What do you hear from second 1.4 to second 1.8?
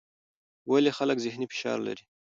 فشار